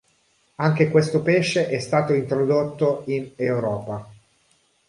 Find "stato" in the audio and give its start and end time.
1.77-2.13